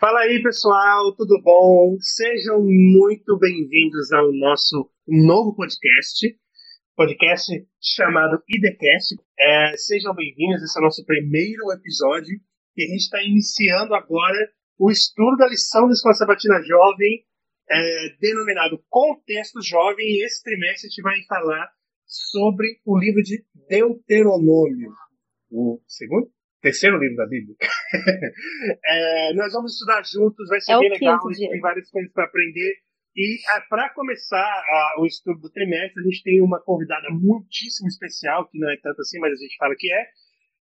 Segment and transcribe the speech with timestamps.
[0.00, 1.94] Fala aí, pessoal, tudo bom?
[2.00, 6.26] Sejam muito bem-vindos ao nosso novo podcast,
[6.96, 9.16] podcast chamado IDCast.
[9.38, 12.34] É, sejam bem-vindos, esse é o nosso primeiro episódio
[12.78, 17.22] e a gente está iniciando agora o estudo da lição da Escola Sabatina Jovem,
[17.68, 21.70] é, denominado Contexto Jovem, e esse trimestre a gente vai falar
[22.06, 24.94] sobre o livro de Deuteronômio.
[25.50, 26.32] O segundo?
[26.60, 27.56] Terceiro livro da Bíblia.
[28.84, 32.12] é, nós vamos estudar juntos, vai ser É bem legal, a gente tem várias coisas
[32.12, 32.74] para aprender.
[33.16, 33.38] E
[33.68, 38.58] para começar ah, o estudo do trimestre, a gente tem uma convidada muitíssimo especial, que
[38.58, 40.06] não é tanto assim, mas a gente fala que é.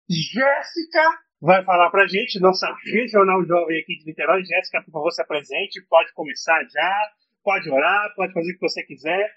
[0.08, 1.02] Jéssica
[1.40, 4.42] vai falar pra gente, nossa regional jovem aqui de Niterói.
[4.44, 6.94] Jéssica, por favor, se apresente, pode começar já,
[7.44, 9.30] pode orar, pode fazer o que você quiser.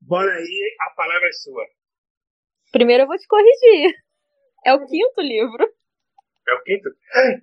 [0.00, 1.64] Bora aí, a palavra é sua.
[2.72, 3.94] Primeiro eu vou te corrigir.
[4.64, 5.75] É o quinto livro.
[6.48, 6.88] É o quinto?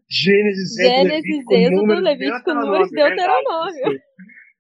[0.10, 3.74] Gênesis, Gênesis, Levítico, Êxodo, Números, Levítico, Números, Deuteronômio.
[3.74, 4.04] verdade,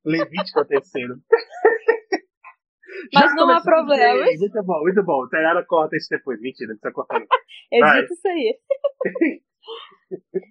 [0.06, 1.16] Levítico é o terceiro.
[3.14, 4.38] Mas Já não há bem.
[4.38, 5.28] Muito bom, muito bom.
[5.30, 6.40] Tainara corta isso depois.
[6.40, 7.20] Mentira, não precisa cortar.
[7.72, 8.60] Edita isso aí.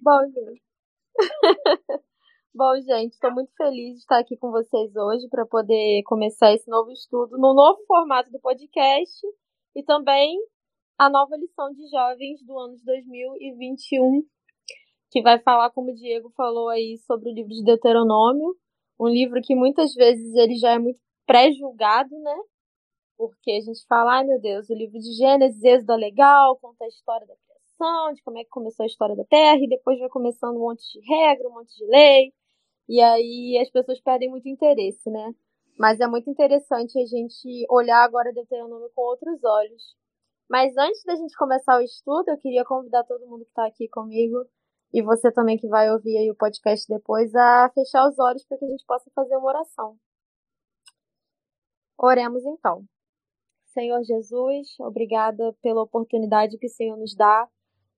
[0.03, 0.61] Bom, gente.
[2.53, 6.69] Bom, gente, estou muito feliz de estar aqui com vocês hoje para poder começar esse
[6.69, 9.25] novo estudo no novo formato do podcast
[9.75, 10.37] e também
[11.03, 14.23] a nova lição de jovens do ano de 2021,
[15.11, 18.55] que vai falar, como o Diego falou aí, sobre o livro de Deuteronômio,
[18.97, 22.35] um livro que muitas vezes ele já é muito pré-julgado, né?
[23.17, 26.85] Porque a gente fala, ai meu Deus, o livro de Gênesis, Êxodo é legal, conta
[26.85, 29.99] a história da criação, de como é que começou a história da Terra, e depois
[29.99, 32.33] vai começando um monte de regra, um monte de lei,
[32.87, 35.35] e aí as pessoas perdem muito interesse, né?
[35.77, 40.01] Mas é muito interessante a gente olhar agora Deuteronômio com outros olhos.
[40.53, 43.87] Mas antes da gente começar o estudo, eu queria convidar todo mundo que está aqui
[43.89, 44.45] comigo,
[44.93, 48.59] e você também que vai ouvir aí o podcast depois, a fechar os olhos para
[48.59, 49.97] que a gente possa fazer uma oração.
[51.97, 52.85] Oremos então.
[53.65, 57.49] Senhor Jesus, obrigada pela oportunidade que o Senhor nos dá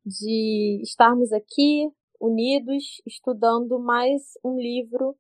[0.06, 5.14] de estarmos aqui unidos, estudando mais um livro,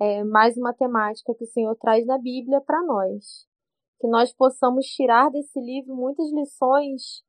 [0.00, 3.49] é, mais uma temática que o Senhor traz na Bíblia para nós.
[4.00, 7.22] Que nós possamos tirar desse livro muitas lições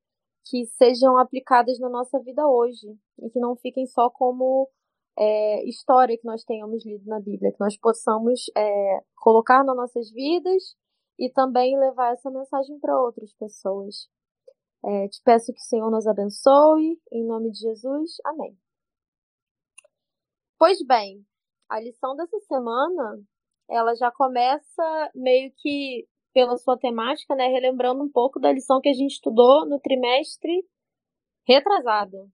[0.45, 2.87] que sejam aplicadas na nossa vida hoje
[3.19, 4.69] e que não fiquem só como
[5.17, 10.09] é, história que nós tenhamos lido na Bíblia, que nós possamos é, colocar nas nossas
[10.11, 10.75] vidas
[11.19, 14.09] e também levar essa mensagem para outras pessoas.
[14.83, 18.57] É, te peço que o Senhor nos abençoe, em nome de Jesus, amém.
[20.57, 21.23] Pois bem,
[21.69, 23.21] a lição dessa semana,
[23.69, 28.89] ela já começa meio que pela sua temática, né, relembrando um pouco da lição que
[28.89, 30.65] a gente estudou no trimestre
[31.47, 32.29] retrasado,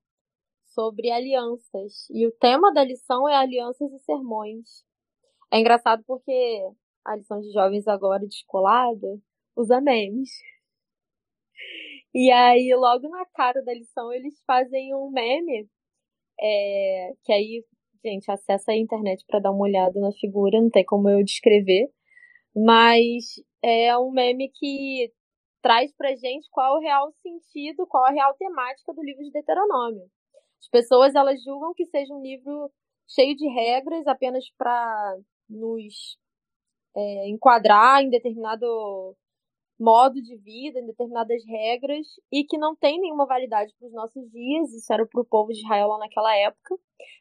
[0.65, 2.07] sobre alianças.
[2.11, 4.85] E o tema da lição é alianças e sermões.
[5.51, 6.31] É engraçado porque
[7.05, 9.19] a lição de jovens agora descolada
[9.55, 10.29] usa memes.
[12.13, 15.67] E aí, logo na cara da lição, eles fazem um meme.
[16.41, 17.65] é, que aí,
[18.05, 21.89] gente, acessa a internet para dar uma olhada na figura, não tem como eu descrever.
[22.55, 25.11] Mas é um meme que
[25.61, 29.23] traz pra gente qual é o real sentido, qual é a real temática do livro
[29.23, 30.09] de Deuteronômio.
[30.59, 32.71] As pessoas elas julgam que seja um livro
[33.07, 35.17] cheio de regras apenas para
[35.49, 36.17] nos
[36.95, 39.15] é, enquadrar em determinado
[39.79, 44.29] modo de vida, em determinadas regras, e que não tem nenhuma validade para os nossos
[44.31, 46.75] dias, isso era para o povo de Israel lá naquela época.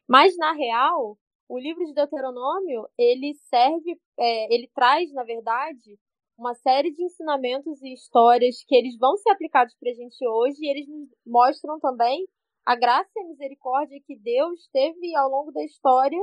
[0.07, 5.99] Mas, na real, o livro de Deuteronômio, ele serve, é, ele traz, na verdade,
[6.37, 10.57] uma série de ensinamentos e histórias que eles vão ser aplicados para a gente hoje,
[10.61, 12.27] e eles nos mostram também
[12.65, 16.19] a graça e a misericórdia que Deus teve ao longo da história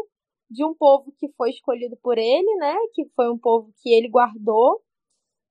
[0.50, 2.74] de um povo que foi escolhido por ele, né?
[2.92, 4.80] Que foi um povo que ele guardou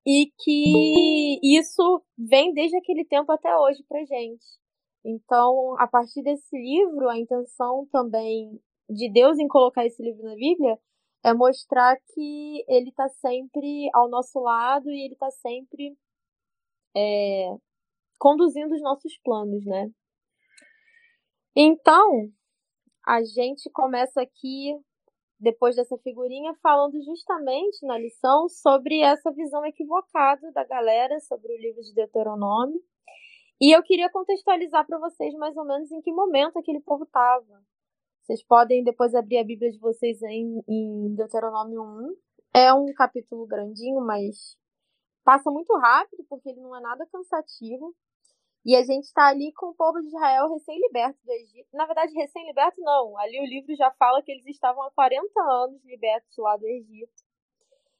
[0.05, 4.45] e que isso vem desde aquele tempo até hoje pra gente.
[5.03, 8.59] Então, a partir desse livro, a intenção também
[8.89, 10.77] de Deus em colocar esse livro na Bíblia
[11.23, 15.97] é mostrar que ele está sempre ao nosso lado e ele está sempre
[16.95, 17.55] é,
[18.19, 19.89] conduzindo os nossos planos, né?
[21.55, 22.29] Então,
[23.05, 24.75] a gente começa aqui,
[25.39, 31.57] depois dessa figurinha, falando justamente na lição sobre essa visão equivocada da galera sobre o
[31.57, 32.81] livro de Deuteronômio.
[33.61, 37.63] E eu queria contextualizar para vocês mais ou menos em que momento aquele povo estava.
[38.23, 42.15] Vocês podem depois abrir a Bíblia de vocês em, em Deuteronômio 1.
[42.53, 44.57] É um capítulo grandinho, mas
[45.25, 47.93] passa muito rápido, porque ele não é nada cansativo.
[48.65, 51.67] E a gente está ali com o povo de Israel recém-liberto do Egito.
[51.73, 53.17] Na verdade, recém-liberto não.
[53.17, 57.11] Ali o livro já fala que eles estavam há 40 anos libertos lá do Egito.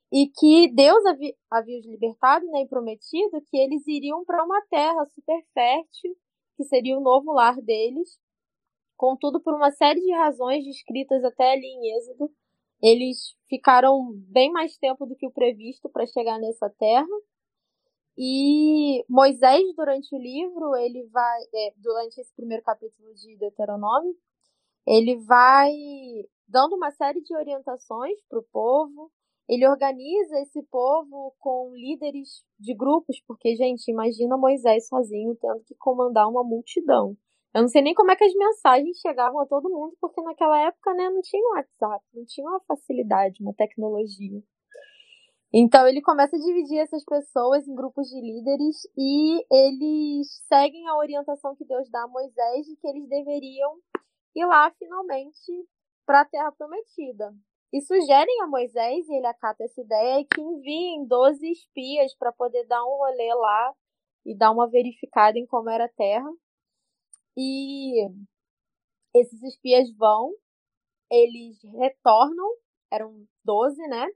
[0.10, 5.06] E que Deus havia, os libertado né, e prometido que eles iriam para uma terra
[5.08, 6.16] super fértil,
[6.56, 8.18] que seria o novo lar deles.
[8.98, 12.32] Contudo, por uma série de razões descritas até ali em Êxodo,
[12.82, 17.08] eles ficaram bem mais tempo do que o previsto para chegar nessa terra.
[18.18, 24.16] E Moisés, durante o livro, ele vai, é, durante esse primeiro capítulo de Deuteronômio,
[24.86, 25.72] ele vai
[26.48, 29.12] dando uma série de orientações para o povo.
[29.48, 35.76] Ele organiza esse povo com líderes de grupos, porque, gente, imagina Moisés sozinho tendo que
[35.76, 37.18] comandar uma multidão.
[37.54, 40.60] Eu não sei nem como é que as mensagens chegavam a todo mundo, porque naquela
[40.60, 44.42] época, né, não tinha WhatsApp, não tinha uma facilidade, uma tecnologia.
[45.54, 50.98] Então ele começa a dividir essas pessoas em grupos de líderes e eles seguem a
[50.98, 53.76] orientação que Deus dá a Moisés de que eles deveriam
[54.36, 55.68] ir lá finalmente
[56.08, 57.32] para a Terra Prometida.
[57.72, 62.66] E sugerem a Moisés, e ele acata essa ideia, que enviem 12 espias para poder
[62.66, 63.74] dar um rolê lá
[64.26, 66.30] e dar uma verificada em como era a Terra.
[67.38, 68.08] E
[69.16, 70.34] esses espias vão,
[71.12, 72.48] eles retornam,
[72.92, 74.08] eram 12, né?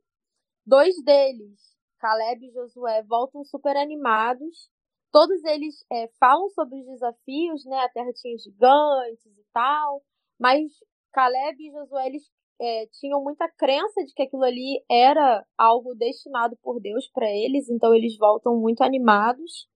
[0.65, 1.59] Dois deles,
[1.99, 4.69] Caleb e Josué, voltam super animados.
[5.11, 7.79] Todos eles é, falam sobre os desafios, né?
[7.79, 10.03] A terra tinha gigantes e tal,
[10.39, 10.71] mas
[11.11, 12.29] Caleb e Josué eles
[12.59, 17.69] é, tinham muita crença de que aquilo ali era algo destinado por Deus para eles,
[17.69, 19.67] então eles voltam muito animados,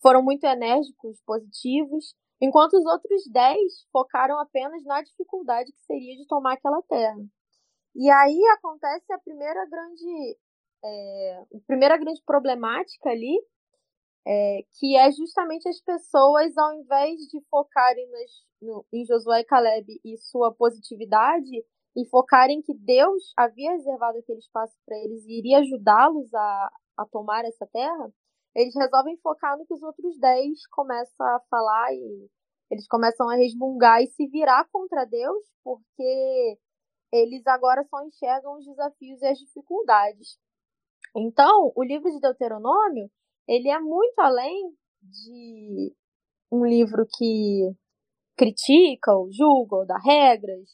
[0.00, 6.26] foram muito enérgicos, positivos, enquanto os outros dez focaram apenas na dificuldade que seria de
[6.26, 7.20] tomar aquela terra.
[7.94, 10.38] E aí acontece a primeira grande,
[10.84, 13.36] é, a primeira grande problemática ali,
[14.26, 18.30] é, que é justamente as pessoas, ao invés de focarem nas,
[18.62, 21.64] no, em Josué e Caleb e sua positividade,
[21.96, 27.06] e focarem que Deus havia reservado aquele espaço para eles e iria ajudá-los a, a
[27.06, 28.12] tomar essa terra,
[28.54, 32.28] eles resolvem focar no que os outros dez começam a falar e
[32.70, 36.58] eles começam a resmungar e se virar contra Deus, porque
[37.12, 40.38] eles agora só enxergam os desafios e as dificuldades.
[41.16, 43.10] Então, o livro de Deuteronômio,
[43.48, 45.92] ele é muito além de
[46.52, 47.74] um livro que
[48.36, 50.70] critica ou julga ou dá regras.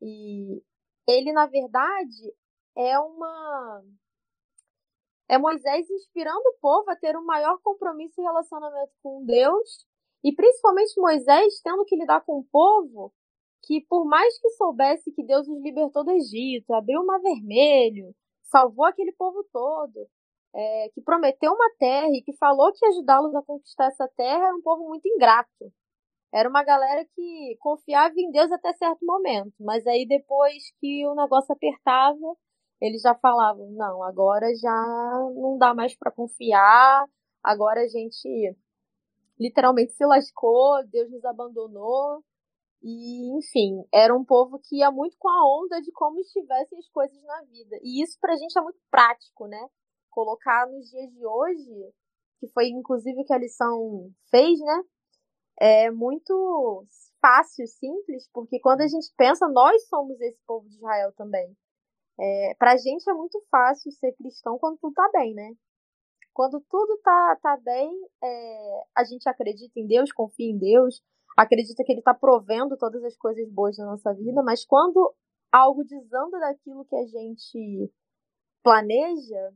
[0.00, 0.62] E
[1.08, 2.34] ele, na verdade,
[2.76, 3.82] é uma.
[5.30, 9.86] É Moisés inspirando o povo a ter um maior compromisso e relacionamento com Deus,
[10.24, 13.12] e principalmente Moisés tendo que lidar com o povo
[13.62, 18.12] que por mais que soubesse que Deus os libertou do Egito, abriu o mar vermelho,
[18.42, 20.08] salvou aquele povo todo,
[20.52, 24.56] é, que prometeu uma terra e que falou que ajudá-los a conquistar essa terra, era
[24.56, 25.72] um povo muito ingrato.
[26.34, 31.14] Era uma galera que confiava em Deus até certo momento, mas aí depois que o
[31.14, 32.36] negócio apertava,
[32.80, 37.04] eles já falavam: não, agora já não dá mais para confiar,
[37.42, 38.56] agora a gente
[39.38, 42.22] literalmente se lascou, Deus nos abandonou.
[42.82, 46.88] E, enfim, era um povo que ia muito com a onda de como estivessem as
[46.88, 47.76] coisas na vida.
[47.82, 49.68] E isso pra gente é muito prático, né?
[50.10, 51.92] Colocar nos dias de hoje,
[52.38, 54.82] que foi inclusive que a lição fez, né?
[55.60, 56.86] É muito
[57.20, 61.54] fácil, simples, porque quando a gente pensa, nós somos esse povo de Israel também.
[62.20, 65.54] É, pra gente é muito fácil ser cristão quando tudo tá bem, né?
[66.34, 67.90] Quando tudo tá, tá bem,
[68.22, 71.02] é, a gente acredita em Deus, confia em Deus,
[71.36, 75.14] acredita que ele está provendo todas as coisas boas da nossa vida, mas quando
[75.50, 77.90] algo desanda daquilo que a gente
[78.62, 79.52] planeja,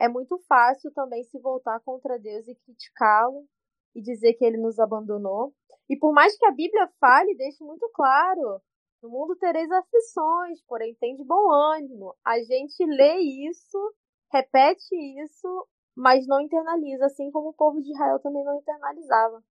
[0.00, 3.46] é muito fácil também se voltar contra Deus e criticá-lo
[3.94, 5.52] e dizer que ele nos abandonou.
[5.88, 8.60] E por mais que a Bíblia fale, deixe muito claro:
[9.02, 12.14] no mundo tereis aflições, porém tem de bom ânimo.
[12.24, 13.94] A gente lê isso,
[14.32, 19.42] repete isso, mas não internaliza, assim como o povo de Israel também não internalizava.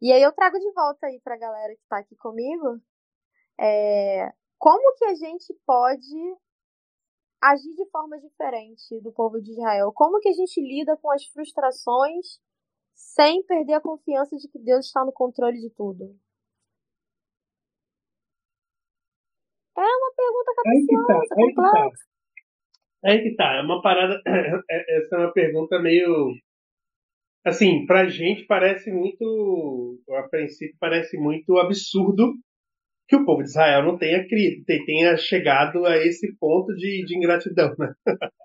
[0.00, 2.80] E aí eu trago de volta aí para a galera que está aqui comigo,
[3.60, 6.36] é, como que a gente pode
[7.42, 9.92] agir de forma diferente do povo de Israel?
[9.92, 12.40] Como que a gente lida com as frustrações
[12.94, 16.18] sem perder a confiança de que Deus está no controle de tudo?
[19.80, 22.04] É uma pergunta capciosa, tá, complexa.
[23.02, 24.20] Aí que tá, é uma parada.
[24.70, 26.34] É, essa é uma pergunta meio
[27.44, 32.34] assim, pra gente parece muito, a princípio parece muito absurdo
[33.08, 34.24] que o povo de Israel não tenha,
[34.86, 37.92] tenha chegado a esse ponto de, de ingratidão, né?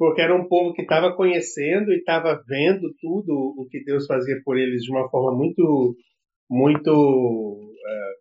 [0.00, 4.40] porque era um povo que estava conhecendo e estava vendo tudo o que Deus fazia
[4.42, 5.94] por eles de uma forma muito,
[6.48, 8.12] muito é,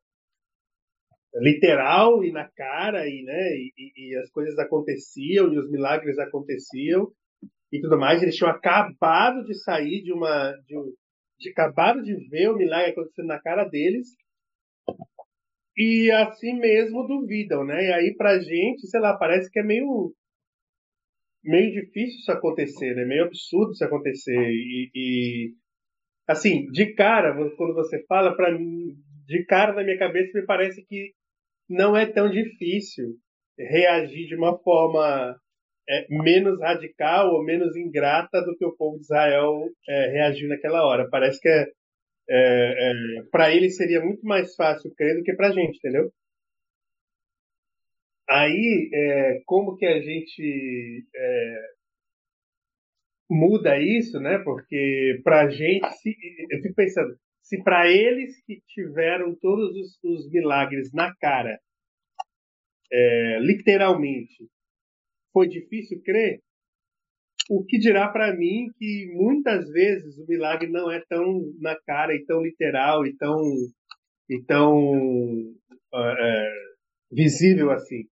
[1.39, 7.11] literal e na cara e, né, e, e, as coisas aconteciam e os milagres aconteciam
[7.71, 8.21] e tudo mais.
[8.21, 10.75] Eles tinham acabado de sair de uma, de,
[11.39, 14.07] de acabaram de ver o milagre acontecendo na cara deles
[15.77, 17.87] e assim mesmo duvidam, né?
[17.87, 20.13] E aí pra gente, sei lá, parece que é meio
[21.43, 23.05] meio difícil isso acontecer, né?
[23.05, 25.53] Meio absurdo isso acontecer e, e
[26.27, 28.55] assim, de cara, quando você fala para
[29.29, 31.13] de cara na minha cabeça me parece que
[31.69, 33.15] não é tão difícil
[33.57, 35.39] reagir de uma forma
[35.87, 40.85] é, menos radical ou menos ingrata do que o povo de Israel é, reagiu naquela
[40.85, 41.09] hora.
[41.09, 41.65] Parece que é,
[42.29, 46.11] é, é para ele seria muito mais fácil crer do que para a gente, entendeu?
[48.29, 51.61] Aí, é, como que a gente é,
[53.29, 54.37] muda isso, né?
[54.43, 56.15] Porque para a gente, se,
[56.51, 57.15] eu fico pensando,
[57.49, 61.59] se para eles que tiveram todos os, os milagres na cara,
[62.91, 64.47] é, literalmente,
[65.33, 66.41] foi difícil crer,
[67.49, 72.13] o que dirá para mim que muitas vezes o milagre não é tão na cara
[72.13, 73.41] e tão literal e tão,
[74.29, 75.55] e tão
[75.91, 76.53] é,
[77.11, 78.03] visível assim?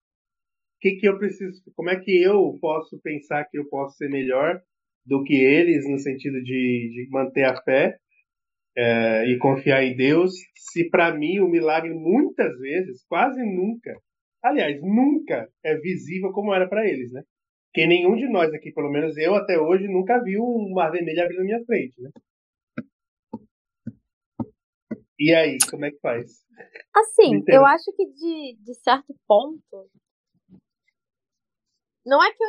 [0.82, 1.62] Que, que eu preciso?
[1.76, 4.60] Como é que eu posso pensar que eu posso ser melhor
[5.06, 8.00] do que eles no sentido de, de manter a fé
[8.78, 14.00] é, e confiar em Deus, se para mim o milagre muitas vezes, quase nunca,
[14.44, 17.24] aliás, nunca é visível como era para eles, né?
[17.74, 21.24] Porque nenhum de nós aqui, pelo menos eu até hoje, nunca viu um mar vermelho
[21.24, 22.10] abrir na minha frente, né?
[25.20, 26.46] E aí, como é que faz?
[26.96, 29.90] Assim, eu acho que de, de certo ponto.
[32.06, 32.48] Não é que eu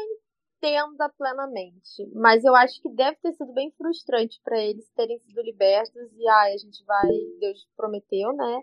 [0.59, 5.41] entenda plenamente, mas eu acho que deve ter sido bem frustrante para eles terem sido
[5.41, 7.09] libertos e ai, a gente vai,
[7.41, 8.62] Deus prometeu, né?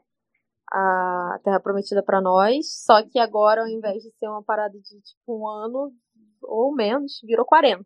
[0.72, 5.02] A terra prometida para nós, só que agora ao invés de ser uma parada de
[5.02, 5.94] tipo um ano
[6.42, 7.86] ou menos, virou 40.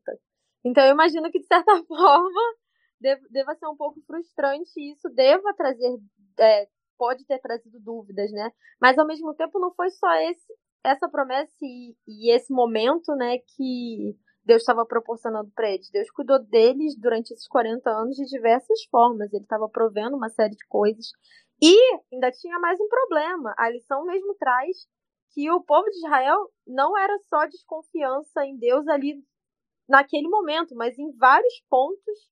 [0.64, 2.42] Então eu imagino que de certa forma
[3.30, 5.98] deva ser um pouco frustrante e isso deva trazer
[6.40, 8.52] é, pode ter trazido dúvidas, né?
[8.82, 13.38] Mas ao mesmo tempo não foi só esse essa promessa e, e esse momento, né,
[13.40, 15.90] que Deus estava proporcionando para eles.
[15.92, 19.32] Deus cuidou deles durante esses 40 anos de diversas formas.
[19.32, 21.12] Ele estava provendo uma série de coisas.
[21.62, 21.76] E
[22.12, 23.54] ainda tinha mais um problema.
[23.58, 24.88] A lição mesmo traz
[25.34, 29.24] que o povo de Israel não era só desconfiança em Deus ali
[29.88, 32.30] naquele momento, mas em vários pontos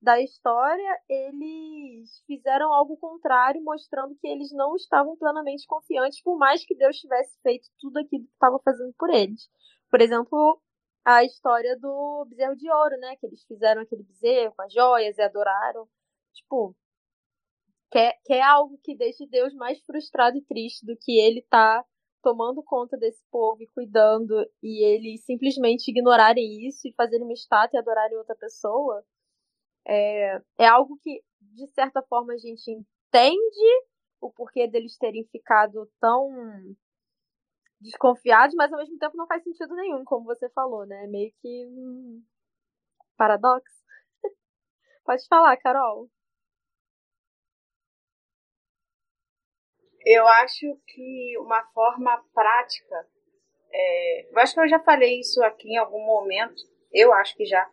[0.00, 6.64] da história, eles fizeram algo contrário, mostrando que eles não estavam plenamente confiantes, por mais
[6.64, 9.48] que Deus tivesse feito tudo aquilo que estava fazendo por eles.
[9.90, 10.60] Por exemplo,
[11.04, 13.16] a história do bezerro de ouro, né?
[13.16, 15.86] Que eles fizeram aquele bezerro com as joias e adoraram.
[16.32, 16.74] Tipo,
[17.90, 21.84] quer, quer algo que deixe Deus mais frustrado e triste do que ele tá
[22.22, 27.78] tomando conta desse povo e cuidando, e eles simplesmente ignorarem isso e fazerem uma estátua
[27.78, 29.02] e adorarem outra pessoa
[29.86, 33.86] é, é algo que, de certa forma, a gente entende
[34.20, 36.30] o porquê deles terem ficado tão
[37.80, 41.06] desconfiados, mas ao mesmo tempo não faz sentido nenhum, como você falou, né?
[41.06, 42.22] Meio que um
[43.16, 43.84] paradoxo.
[45.04, 46.08] Pode falar, Carol.
[50.04, 53.06] Eu acho que uma forma prática,
[53.70, 57.44] é, eu acho que eu já falei isso aqui em algum momento, eu acho que
[57.44, 57.70] já,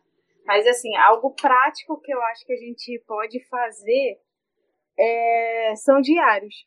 [0.48, 4.18] mas, assim, algo prático que eu acho que a gente pode fazer
[4.98, 6.66] é, são diários.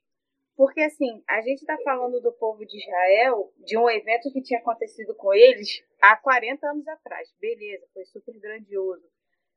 [0.54, 4.60] Porque, assim, a gente está falando do povo de Israel, de um evento que tinha
[4.60, 7.34] acontecido com eles há 40 anos atrás.
[7.40, 9.08] Beleza, foi super grandioso.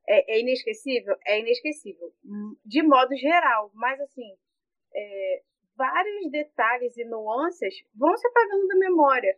[0.08, 1.14] É, é inesquecível?
[1.26, 2.10] É inesquecível.
[2.64, 3.70] De modo geral.
[3.74, 4.34] Mas, assim,
[4.94, 5.42] é,
[5.76, 9.36] vários detalhes e nuances vão se apagando da memória.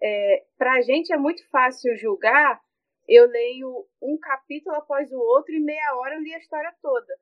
[0.00, 2.62] É, Para a gente é muito fácil julgar
[3.08, 7.18] eu leio um capítulo após o outro e meia hora eu li a história toda.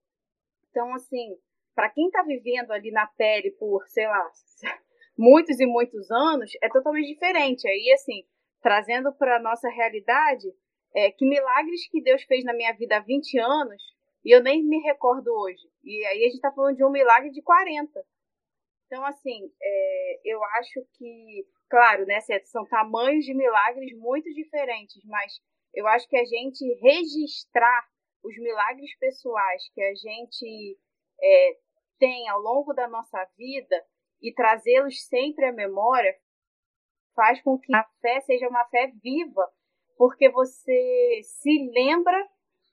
[0.68, 1.38] Então, assim,
[1.74, 4.30] para quem está vivendo ali na pele por, sei lá,
[5.16, 7.68] muitos e muitos anos, é totalmente diferente.
[7.68, 8.24] Aí, assim,
[8.60, 10.52] trazendo para nossa realidade,
[10.94, 13.82] é, que milagres que Deus fez na minha vida há 20 anos
[14.24, 15.70] e eu nem me recordo hoje.
[15.84, 18.04] E aí a gente está falando de um milagre de 40.
[18.86, 25.32] Então, assim, é, eu acho que, claro, né, são tamanhos de milagres muito diferentes, mas
[25.76, 27.86] eu acho que a gente registrar
[28.24, 30.78] os milagres pessoais que a gente
[31.22, 31.56] é,
[31.98, 33.84] tem ao longo da nossa vida
[34.20, 36.12] e trazê-los sempre à memória
[37.14, 39.48] faz com que a fé seja uma fé viva
[39.96, 42.16] porque você se lembra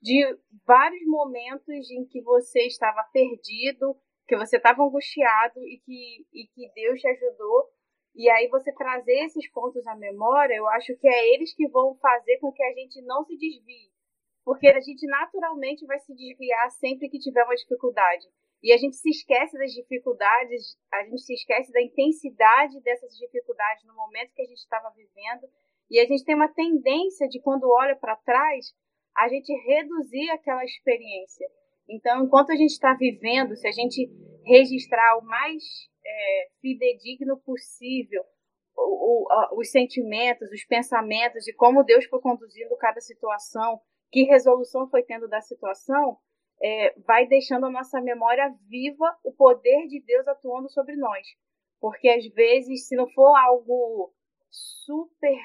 [0.02, 0.22] de
[0.66, 3.96] vários momentos em que você estava perdido,
[4.28, 7.64] que você estava angustiado e que, e que Deus te ajudou.
[8.14, 11.96] E aí você trazer esses pontos à memória, eu acho que é eles que vão
[11.96, 13.90] fazer com que a gente não se desvie.
[14.44, 18.26] Porque a gente naturalmente vai se desviar sempre que tiver uma dificuldade.
[18.62, 23.84] E a gente se esquece das dificuldades, a gente se esquece da intensidade dessas dificuldades
[23.84, 25.48] no momento que a gente estava vivendo.
[25.90, 28.74] E a gente tem uma tendência de, quando olha para trás,
[29.16, 31.46] a gente reduzir aquela experiência.
[31.88, 34.08] Então, enquanto a gente está vivendo, se a gente
[34.44, 35.62] registrar o mais
[36.06, 38.24] é, fidedigno possível
[38.76, 43.80] o, o, os sentimentos, os pensamentos, de como Deus foi conduzindo cada situação,
[44.10, 46.18] que resolução foi tendo da situação,
[46.62, 51.26] é, vai deixando a nossa memória viva o poder de Deus atuando sobre nós.
[51.80, 54.12] Porque às vezes, se não for algo
[54.50, 55.38] super,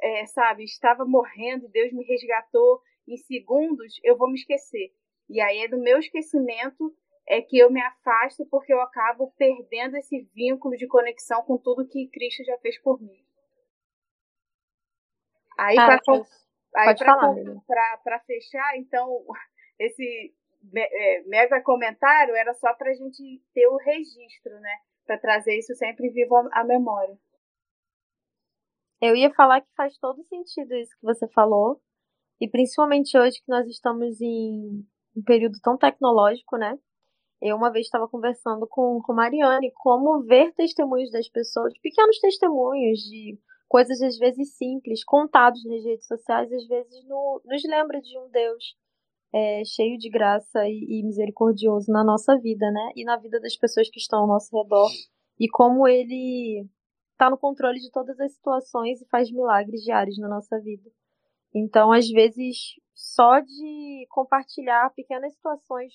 [0.00, 4.92] é, sabe, estava morrendo, Deus me resgatou em segundos, eu vou me esquecer.
[5.28, 6.94] E aí é do meu esquecimento
[7.26, 11.88] é que eu me afasto porque eu acabo perdendo esse vínculo de conexão com tudo
[11.88, 13.24] que Cristo já fez por mim.
[15.58, 15.98] Aí ah,
[18.02, 19.24] para fechar, então
[19.78, 20.34] esse
[20.76, 24.76] é, mega comentário era só para a gente ter o registro, né?
[25.06, 27.16] Para trazer isso sempre vivo à memória.
[29.00, 31.80] Eu ia falar que faz todo sentido isso que você falou,
[32.40, 34.84] e principalmente hoje que nós estamos em
[35.16, 36.78] um período tão tecnológico, né?
[37.46, 43.00] Eu uma vez estava conversando com, com Mariane como ver testemunhos das pessoas, pequenos testemunhos
[43.00, 48.18] de coisas às vezes simples, contados nas redes sociais, às vezes no, nos lembra de
[48.18, 48.74] um Deus
[49.30, 52.92] é, cheio de graça e, e misericordioso na nossa vida, né?
[52.96, 54.88] E na vida das pessoas que estão ao nosso redor.
[55.38, 56.66] E como ele
[57.12, 60.90] está no controle de todas as situações e faz milagres diários na nossa vida.
[61.54, 62.56] Então, às vezes,
[62.94, 65.92] só de compartilhar pequenas situações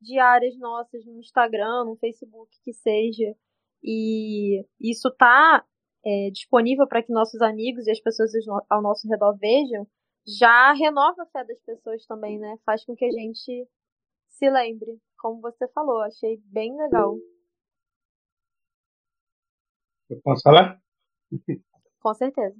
[0.00, 3.34] diárias nossas no Instagram, no Facebook, que seja,
[3.82, 5.64] e isso tá
[6.04, 8.30] é, disponível para que nossos amigos e as pessoas
[8.68, 9.86] ao nosso redor vejam,
[10.26, 12.56] já renova a fé das pessoas também, né?
[12.64, 13.66] Faz com que a gente
[14.26, 17.16] se lembre, como você falou, achei bem legal.
[20.10, 20.78] Eu posso falar?
[22.00, 22.56] Com certeza.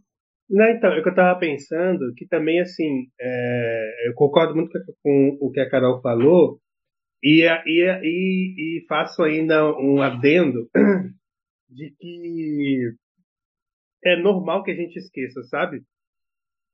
[0.51, 5.37] Não, então, é que eu estava pensando que também, assim, é, eu concordo muito com
[5.41, 6.59] o que a Carol falou
[7.23, 10.69] e, e, e, e faço ainda um adendo
[11.69, 12.93] de que
[14.05, 15.83] é normal que a gente esqueça, sabe?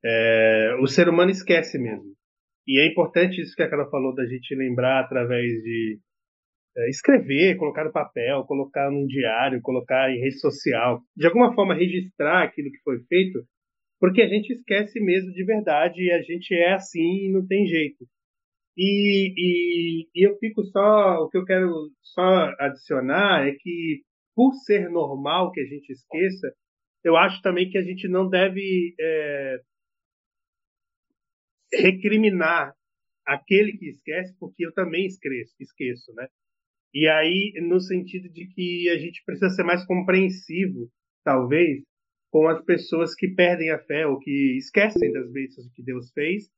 [0.03, 2.13] É, o ser humano esquece mesmo.
[2.67, 5.99] E é importante isso que a Carol falou, da gente lembrar através de
[6.77, 11.73] é, escrever, colocar no papel, colocar num diário, colocar em rede social, de alguma forma
[11.73, 13.39] registrar aquilo que foi feito,
[13.99, 17.65] porque a gente esquece mesmo de verdade e a gente é assim e não tem
[17.65, 18.05] jeito.
[18.77, 24.03] E, e, e eu fico só, o que eu quero só adicionar é que,
[24.35, 26.53] por ser normal que a gente esqueça,
[27.03, 29.59] eu acho também que a gente não deve é,
[31.73, 32.73] recriminar
[33.25, 36.27] aquele que esquece, porque eu também esqueço, esqueço, né?
[36.93, 40.89] E aí, no sentido de que a gente precisa ser mais compreensivo,
[41.23, 41.83] talvez,
[42.31, 46.49] com as pessoas que perdem a fé ou que esquecem das bênçãos que Deus fez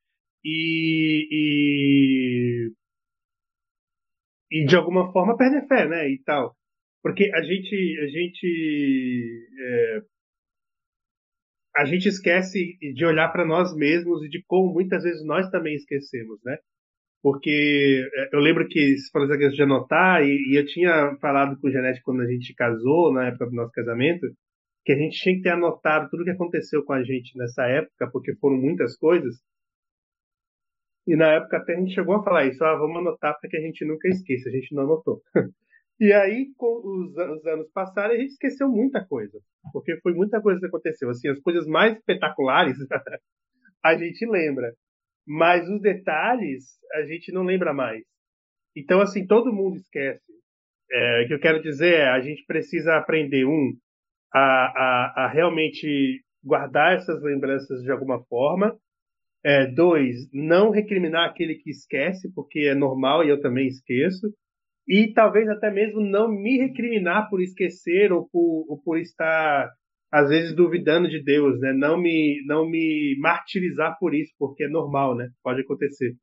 [0.50, 2.72] e, e,
[4.52, 6.10] e de alguma forma perdem a fé, né?
[6.10, 6.56] E tal.
[7.04, 10.02] Porque a gente, a gente é,
[11.76, 15.76] a gente esquece de olhar para nós mesmos e de como muitas vezes nós também
[15.76, 16.58] esquecemos, né?
[17.22, 21.16] Porque é, eu lembro que você falou essa questão de anotar, e, e eu tinha
[21.22, 24.26] falado com o Janete quando a gente casou, na época do nosso casamento,
[24.86, 28.10] que a gente tinha que ter anotado tudo que aconteceu com a gente nessa época,
[28.12, 29.36] porque foram muitas coisas.
[31.08, 33.58] E na época até a gente chegou a falar isso, ah, vamos anotar para que
[33.58, 35.22] a gente nunca esqueça, a gente não anotou.
[36.00, 39.40] E aí, com os, os, anos passaram, a gente esqueceu muita coisa.
[39.74, 41.10] Porque foi muita coisa que aconteceu.
[41.10, 42.78] Assim, as coisas mais espetaculares
[43.84, 44.72] a gente lembra.
[45.26, 48.04] Mas os detalhes a gente não lembra mais.
[48.76, 50.22] Então, assim, todo mundo esquece.
[50.92, 53.74] É, o que eu quero dizer é, a gente precisa aprender, um,
[54.32, 58.78] a, a, a realmente guardar essas lembranças de alguma forma.
[59.50, 64.28] É, dois, não recriminar aquele que esquece, porque é normal e eu também esqueço
[64.86, 69.70] e talvez até mesmo não me recriminar por esquecer ou por, ou por estar
[70.12, 71.74] às vezes duvidando de Deus, né?
[71.74, 75.30] Não me não me martirizar por isso, porque é normal, né?
[75.44, 76.16] Pode acontecer.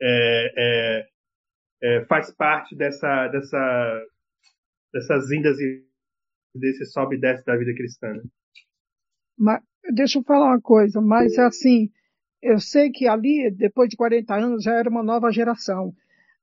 [0.00, 1.06] É, é,
[1.82, 4.06] é, faz parte dessa dessa
[4.92, 5.82] dessas vindas e
[6.54, 8.08] desse sobe e desce da vida cristã.
[8.12, 8.22] Né?
[9.38, 9.62] Mas,
[9.94, 11.90] deixa eu falar uma coisa, mas assim,
[12.42, 15.94] eu sei que ali, depois de 40 anos, já era uma nova geração.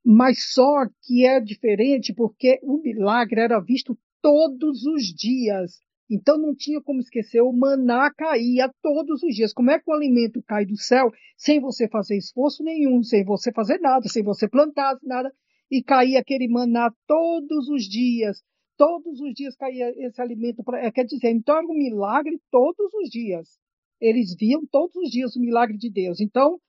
[0.06, 5.80] Mas só que é diferente porque o milagre era visto todos os dias.
[6.10, 9.54] Então não tinha como esquecer, o maná caía todos os dias.
[9.54, 13.52] Como é que o alimento cai do céu sem você fazer esforço nenhum, sem você
[13.52, 15.34] fazer nada, sem você plantar nada,
[15.70, 18.42] e caía aquele maná todos os dias.
[18.78, 20.64] Todos os dias caía esse alimento.
[20.64, 23.60] Pra, é, quer dizer, então era um milagre todos os dias.
[24.00, 26.20] Eles viam todos os dias o milagre de Deus.
[26.20, 26.60] Então,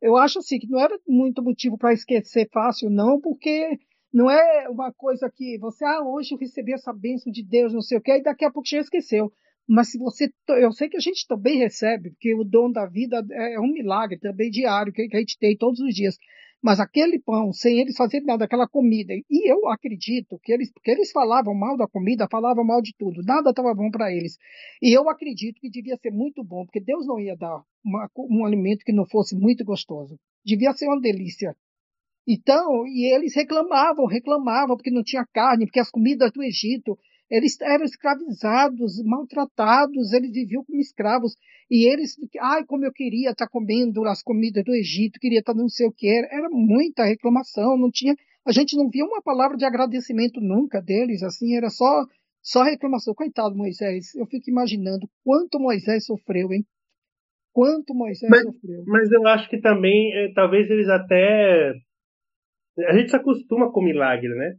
[0.00, 3.78] eu acho assim que não era muito motivo para esquecer fácil, não, porque
[4.12, 7.82] não é uma coisa que você, ah, hoje eu recebi essa bênção de Deus, não
[7.82, 9.30] sei o quê, e daqui a pouco já esqueceu.
[9.68, 13.24] Mas se você, eu sei que a gente também recebe, porque o dom da vida
[13.30, 16.16] é um milagre também diário que a gente tem todos os dias.
[16.62, 20.90] Mas aquele pão, sem eles fazerem nada, aquela comida, e eu acredito que eles, porque
[20.90, 24.36] eles falavam mal da comida, falavam mal de tudo, nada estava bom para eles.
[24.82, 28.44] E eu acredito que devia ser muito bom, porque Deus não ia dar uma, um
[28.44, 30.18] alimento que não fosse muito gostoso.
[30.44, 31.56] Devia ser uma delícia.
[32.28, 36.98] Então, e eles reclamavam, reclamavam porque não tinha carne, porque as comidas do Egito
[37.30, 41.36] eles eram escravizados, maltratados, eles viviam como escravos.
[41.70, 45.68] E eles, ai, como eu queria estar comendo as comidas do Egito, queria estar não
[45.68, 46.08] sei o que.
[46.08, 48.16] Era, era muita reclamação, não tinha.
[48.44, 52.04] A gente não via uma palavra de agradecimento nunca deles, assim, era só,
[52.42, 53.14] só reclamação.
[53.14, 56.64] Coitado Moisés, eu fico imaginando quanto Moisés sofreu, hein?
[57.52, 58.82] Quanto Moisés mas, sofreu.
[58.86, 61.74] Mas eu acho que também, é, talvez eles até.
[62.88, 64.56] A gente se acostuma com milagre, né?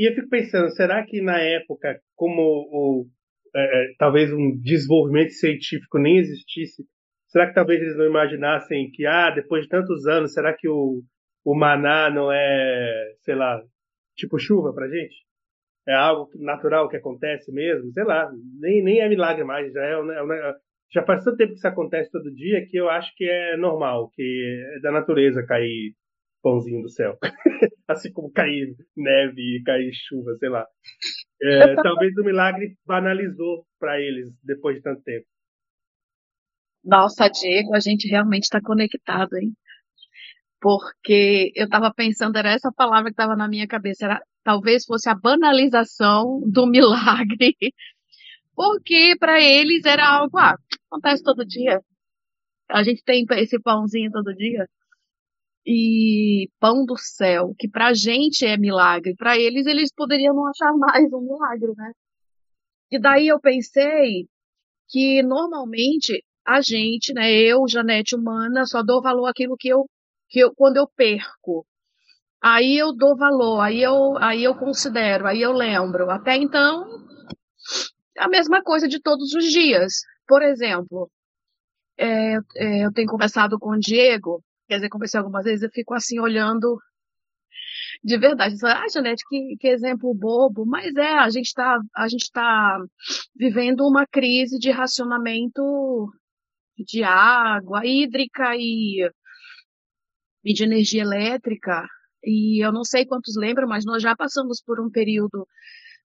[0.00, 3.06] E eu fico pensando, será que na época, como o,
[3.54, 6.84] é, é, talvez um desenvolvimento científico nem existisse,
[7.28, 11.02] será que talvez eles não imaginassem que, ah, depois de tantos anos, será que o,
[11.44, 13.62] o maná não é, sei lá,
[14.16, 15.16] tipo chuva pra gente?
[15.86, 17.92] É algo natural que acontece mesmo?
[17.92, 20.54] Sei lá, nem, nem é milagre mais, já é, é,
[20.94, 24.08] já faz tanto tempo que isso acontece todo dia que eu acho que é normal,
[24.14, 25.92] que é da natureza cair
[26.42, 27.16] pãozinho do céu.
[27.88, 30.66] assim como cair neve e cair chuva, sei lá.
[31.42, 35.26] É, talvez o milagre banalizou para eles depois de tanto tempo.
[36.84, 39.52] Nossa, Diego, a gente realmente está conectado, hein?
[40.60, 45.08] Porque eu estava pensando, era essa palavra que estava na minha cabeça, era, talvez fosse
[45.08, 47.56] a banalização do milagre.
[48.54, 50.56] Porque para eles era algo, ah,
[50.90, 51.80] acontece todo dia.
[52.68, 54.66] A gente tem esse pãozinho todo dia
[55.66, 60.72] e pão do céu, que pra gente é milagre, para eles eles poderiam não achar
[60.76, 61.92] mais um milagre, né?
[62.90, 64.26] E daí eu pensei
[64.88, 69.86] que normalmente a gente, né, eu, Janete humana, só dou valor àquilo que eu
[70.28, 71.66] que eu quando eu perco.
[72.42, 76.10] Aí eu dou valor, aí eu aí eu considero, aí eu lembro.
[76.10, 76.86] Até então,
[78.18, 80.02] a mesma coisa de todos os dias.
[80.26, 81.10] Por exemplo,
[81.98, 85.92] é, é, eu tenho conversado com o Diego quer dizer, conversei algumas vezes, eu fico
[85.94, 86.78] assim olhando
[88.04, 88.54] de verdade.
[88.64, 90.64] Ah, Janete, que, que exemplo bobo.
[90.64, 91.78] Mas é, a gente está
[92.32, 92.78] tá
[93.34, 96.08] vivendo uma crise de racionamento
[96.78, 99.10] de água hídrica e,
[100.44, 101.84] e de energia elétrica.
[102.24, 105.46] E eu não sei quantos lembram, mas nós já passamos por um período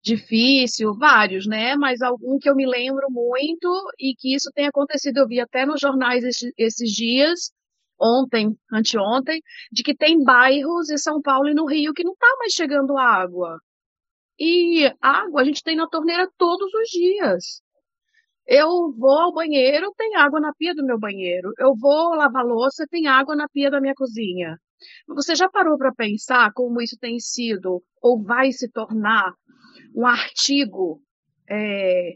[0.03, 1.75] difícil, vários, né?
[1.75, 3.67] Mas algum que eu me lembro muito
[3.99, 6.23] e que isso tem acontecido, eu vi até nos jornais
[6.57, 7.51] esses dias,
[8.01, 12.27] ontem, anteontem, de que tem bairros em São Paulo e no Rio que não está
[12.39, 13.59] mais chegando água.
[14.39, 17.61] E água a gente tem na torneira todos os dias.
[18.47, 21.51] Eu vou ao banheiro, tem água na pia do meu banheiro.
[21.59, 24.57] Eu vou lavar louça, tem água na pia da minha cozinha.
[25.07, 29.33] Você já parou para pensar como isso tem sido ou vai se tornar
[29.95, 31.01] um artigo,
[31.49, 32.13] é,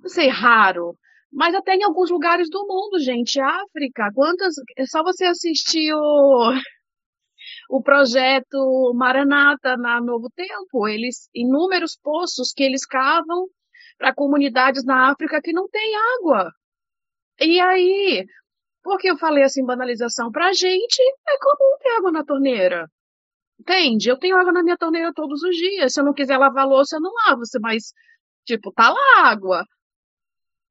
[0.00, 0.96] não sei, raro,
[1.32, 3.40] mas até em alguns lugares do mundo, gente.
[3.40, 4.54] África, quantas.
[4.76, 6.52] É só você assistir o,
[7.70, 10.88] o projeto Maranata na Novo Tempo.
[10.88, 13.46] Eles, inúmeros poços que eles cavam
[13.98, 16.52] para comunidades na África que não tem água.
[17.40, 18.26] E aí,
[18.82, 20.30] por que eu falei assim, banalização?
[20.32, 22.88] Pra gente é comum ter água na torneira.
[23.60, 24.08] Entende?
[24.08, 25.92] Eu tenho água na minha torneira todos os dias.
[25.92, 27.42] Se eu não quiser lavar louça, eu não lavo.
[27.60, 27.92] Mas,
[28.46, 29.64] tipo, tá lá a água.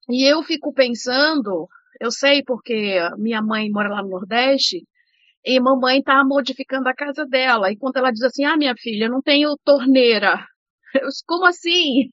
[0.10, 1.67] E eu fico pensando,
[2.00, 4.86] eu sei porque minha mãe mora lá no Nordeste,
[5.46, 7.72] e mamãe está modificando a casa dela.
[7.72, 10.46] E quando ela diz assim, ah, minha filha, eu não tenho torneira.
[10.93, 12.10] Eu, como assim?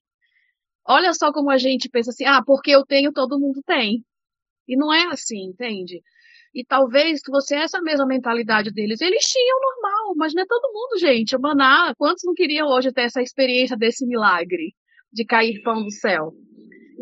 [0.87, 4.05] Olha só como a gente pensa assim, ah, porque eu tenho, todo mundo tem.
[4.69, 6.03] E não é assim, entende?
[6.55, 10.99] E talvez você essa mesma mentalidade deles, eles tinham normal, mas não é todo mundo,
[11.01, 11.37] gente.
[11.37, 14.75] O Maná, quantos não queriam hoje ter essa experiência desse milagre
[15.13, 16.33] de cair pão do céu?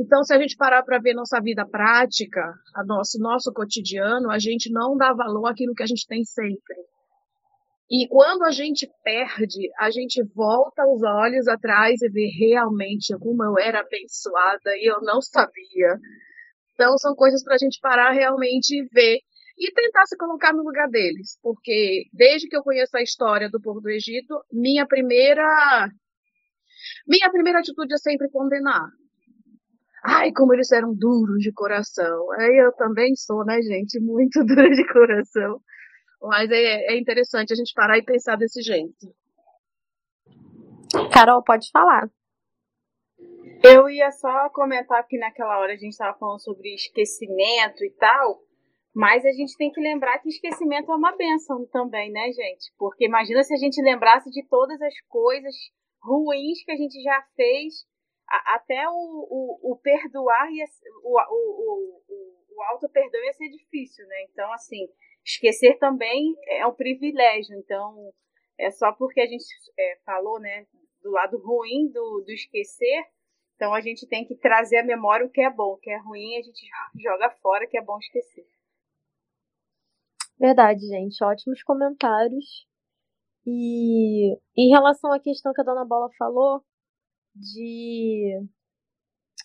[0.03, 2.43] Então, se a gente parar para ver nossa vida prática,
[2.75, 6.75] a nosso, nosso cotidiano, a gente não dá valor àquilo que a gente tem sempre.
[7.89, 13.45] E quando a gente perde, a gente volta os olhos atrás e vê realmente como
[13.45, 15.97] eu era abençoada e eu não sabia.
[16.75, 19.21] Então, são coisas para a gente parar realmente e ver
[19.57, 23.61] e tentar se colocar no lugar deles, porque desde que eu conheço a história do
[23.61, 25.89] povo do Egito, minha primeira
[27.07, 28.89] minha primeira atitude é sempre condenar.
[30.05, 32.31] Ai, como eles eram duros de coração.
[32.33, 35.61] Aí eu também sou, né, gente, muito dura de coração.
[36.21, 39.15] Mas é, é interessante a gente parar e pensar desse jeito.
[41.13, 42.09] Carol, pode falar.
[43.63, 48.41] Eu ia só comentar que naquela hora a gente estava falando sobre esquecimento e tal,
[48.95, 52.73] mas a gente tem que lembrar que esquecimento é uma benção também, né, gente?
[52.77, 55.55] Porque imagina se a gente lembrasse de todas as coisas
[56.03, 57.87] ruins que a gente já fez,
[58.55, 60.65] até o, o, o perdoar e
[61.03, 64.23] o, o, o, o auto-perdão ia ser difícil, né?
[64.31, 64.89] Então, assim,
[65.25, 67.57] esquecer também é um privilégio.
[67.59, 68.13] Então,
[68.59, 69.45] é só porque a gente
[69.79, 70.67] é, falou, né,
[71.03, 73.05] do lado ruim do, do esquecer,
[73.57, 75.99] então a gente tem que trazer à memória o que é bom, o que é
[75.99, 76.67] ruim a gente
[77.01, 78.47] joga fora, que é bom esquecer.
[80.39, 81.23] Verdade, gente.
[81.23, 82.67] Ótimos comentários.
[83.47, 86.65] E em relação à questão que a dona Bola falou,
[87.35, 88.47] de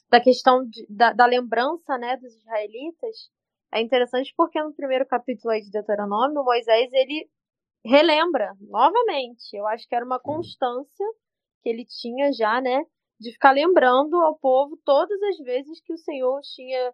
[0.10, 3.30] da questão de, da, da, lembrança né, dos israelitas,
[3.73, 7.30] é interessante porque no primeiro capítulo aí de Deuteronômio, Moisés ele
[7.86, 9.54] relembra novamente.
[9.54, 11.06] Eu acho que era uma constância
[11.62, 12.84] que ele tinha já, né,
[13.19, 16.93] de ficar lembrando ao povo todas as vezes que o Senhor tinha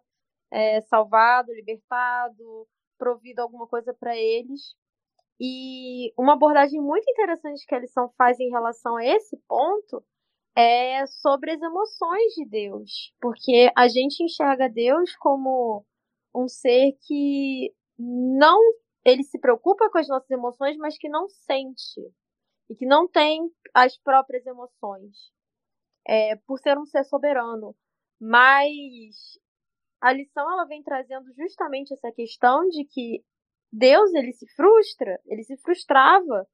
[0.50, 2.66] é, salvado, libertado,
[2.98, 4.74] provido alguma coisa para eles.
[5.40, 10.04] E uma abordagem muito interessante que a lição faz em relação a esse ponto
[10.56, 15.84] é sobre as emoções de Deus, porque a gente enxerga Deus como
[16.34, 18.60] um ser que não
[19.04, 22.00] ele se preocupa com as nossas emoções, mas que não sente
[22.70, 25.30] e que não tem as próprias emoções,
[26.08, 27.76] é, por ser um ser soberano.
[28.18, 29.38] Mas
[30.00, 33.22] a lição ela vem trazendo justamente essa questão de que
[33.70, 36.46] Deus ele se frustra, ele se frustrava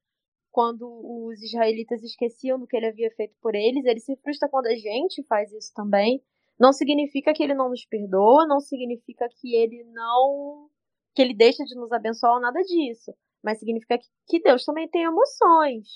[0.51, 4.67] quando os israelitas esqueciam do que ele havia feito por eles, ele se frustra quando
[4.67, 6.21] a gente faz isso também.
[6.59, 10.69] Não significa que ele não nos perdoa, não significa que ele não
[11.13, 15.03] que ele deixa de nos abençoar nada disso, mas significa que, que Deus também tem
[15.03, 15.87] emoções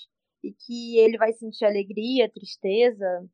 [0.44, 3.26] e que ele vai sentir alegria, tristeza,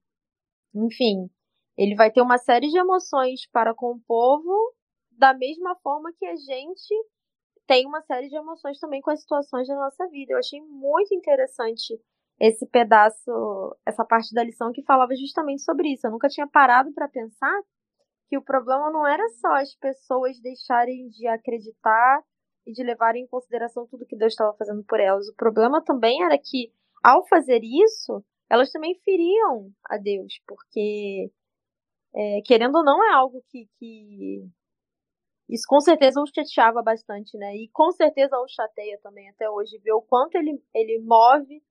[0.74, 1.28] enfim,
[1.76, 4.74] ele vai ter uma série de emoções para com o povo
[5.10, 6.94] da mesma forma que a gente
[7.66, 10.32] tem uma série de emoções também com as situações da nossa vida.
[10.32, 11.98] Eu achei muito interessante
[12.40, 16.06] esse pedaço, essa parte da lição que falava justamente sobre isso.
[16.06, 17.60] Eu nunca tinha parado para pensar
[18.28, 22.22] que o problema não era só as pessoas deixarem de acreditar
[22.66, 25.28] e de levar em consideração tudo que Deus estava fazendo por elas.
[25.28, 26.72] O problema também era que,
[27.02, 31.30] ao fazer isso, elas também feriam a Deus, porque,
[32.14, 34.48] é, querendo ou não, é algo que, que
[35.48, 37.54] isso com certeza o chateava bastante, né?
[37.56, 41.62] E com certeza o chateia também até hoje, ver o quanto ele, ele move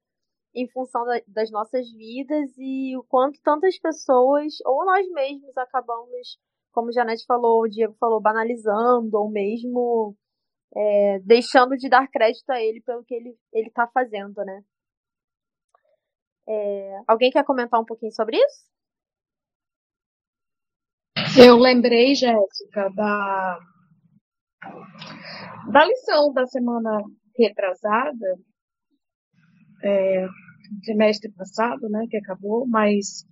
[0.54, 6.38] em função da, das nossas vidas e o quanto tantas pessoas, ou nós mesmos, acabamos,
[6.72, 10.16] como Janete falou, o Diego falou, banalizando, ou mesmo
[10.76, 14.64] é, deixando de dar crédito a ele pelo que ele está fazendo, né?
[16.48, 18.66] É, alguém quer comentar um pouquinho sobre isso?
[21.38, 23.60] Eu lembrei, Jéssica, da,
[25.72, 27.02] da lição da semana
[27.38, 28.38] retrasada,
[29.82, 30.28] é,
[30.84, 33.26] trimestre passado, né, que acabou, mas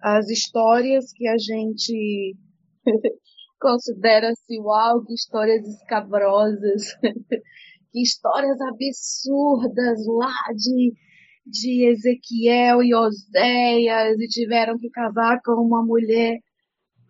[0.00, 2.34] as histórias que a gente
[3.60, 6.94] considera assim, uau, que histórias escabrosas,
[7.92, 10.94] que histórias absurdas lá de
[11.50, 16.38] de Ezequiel e Oséias e tiveram que casar com uma mulher,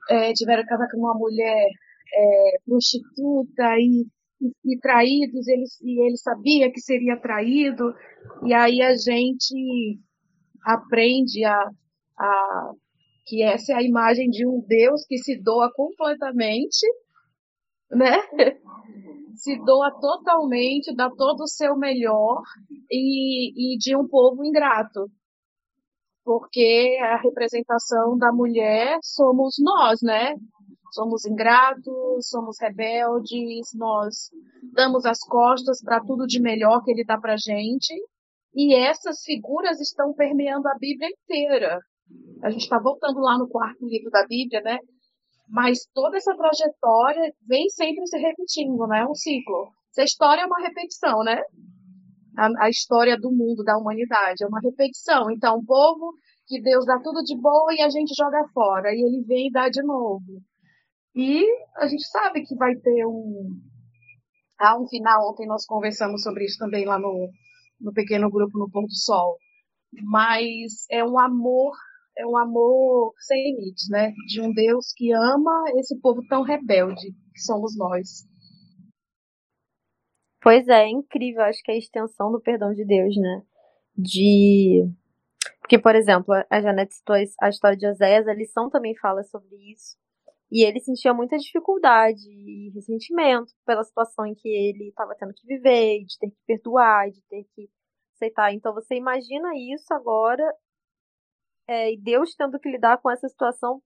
[0.09, 1.69] é, tiveram que casar com uma mulher
[2.15, 4.07] é, prostituta e,
[4.41, 7.95] e, e, traídos, ele, e ele sabia que seria traído,
[8.45, 9.99] e aí a gente
[10.65, 11.71] aprende a,
[12.19, 12.73] a
[13.27, 16.87] que essa é a imagem de um Deus que se doa completamente,
[17.91, 18.17] né?
[19.37, 22.43] se doa totalmente, dá todo o seu melhor
[22.91, 25.11] e, e de um povo ingrato.
[26.29, 30.35] Porque a representação da mulher somos nós, né?
[30.93, 34.29] Somos ingratos, somos rebeldes, nós
[34.75, 37.95] damos as costas para tudo de melhor que ele dá para gente.
[38.55, 41.81] E essas figuras estão permeando a Bíblia inteira.
[42.43, 44.77] A gente está voltando lá no quarto livro da Bíblia, né?
[45.49, 49.07] Mas toda essa trajetória vem sempre se repetindo, né?
[49.07, 49.71] Um ciclo.
[49.93, 51.41] Essa história é uma repetição, né?
[52.39, 55.31] A, a história do mundo, da humanidade, é uma repetição.
[55.31, 56.15] Então, o povo
[56.47, 59.53] que Deus dá tudo de boa e a gente joga fora, e ele vem e
[59.53, 60.41] dá de novo.
[61.15, 61.45] E
[61.77, 63.51] a gente sabe que vai ter um.
[64.59, 67.29] Há um final, ontem nós conversamos sobre isso também lá no,
[67.81, 69.37] no pequeno grupo no Pôr do Sol.
[70.05, 71.73] Mas é um amor,
[72.17, 74.13] é um amor sem limites, né?
[74.27, 78.25] De um Deus que ama esse povo tão rebelde que somos nós.
[80.49, 83.43] Pois é, é incrível, acho que é a extensão do perdão de Deus, né?
[83.95, 84.91] De.
[85.61, 89.55] Porque, por exemplo, a Janete citou a história de Oséias, a lição também fala sobre
[89.71, 89.99] isso.
[90.51, 95.47] E ele sentia muita dificuldade e ressentimento pela situação em que ele estava tendo que
[95.47, 97.69] viver, de ter que perdoar, de ter que
[98.15, 98.51] aceitar.
[98.51, 100.51] Então você imagina isso agora
[101.67, 103.83] é, e Deus tendo que lidar com essa situação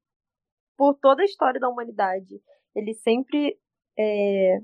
[0.76, 2.40] por toda a história da humanidade.
[2.72, 3.58] Ele sempre
[3.98, 4.60] é,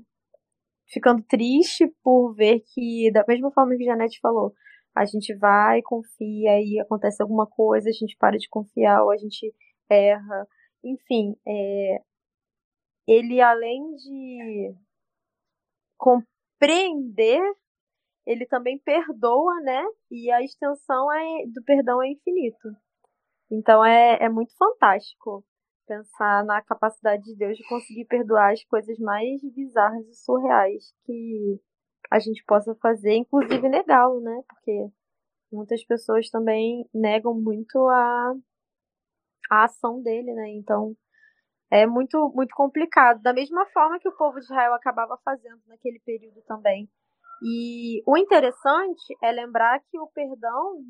[0.89, 4.53] ficando triste por ver que, da mesma forma que Janete falou,
[4.95, 9.17] a gente vai, confia e acontece alguma coisa, a gente para de confiar ou a
[9.17, 9.53] gente
[9.89, 10.47] erra
[10.83, 12.01] enfim, é,
[13.07, 14.75] ele além de
[15.97, 17.41] compreender,
[18.25, 19.83] ele também perdoa, né?
[20.09, 22.69] E a extensão é, do perdão é infinito.
[23.51, 25.43] Então é, é muito fantástico
[25.89, 31.59] pensar na capacidade de Deus de conseguir perdoar as coisas mais bizarras e surreais que
[32.11, 34.43] a gente possa fazer, inclusive negá-lo, né?
[34.47, 34.87] Porque
[35.51, 38.33] muitas pessoas também negam muito a
[39.51, 40.49] a ação dele, né?
[40.51, 40.95] Então
[41.71, 45.99] é muito muito complicado, da mesma forma que o povo de Israel acabava fazendo naquele
[46.05, 46.87] período também.
[47.41, 50.83] E o interessante é lembrar que o perdão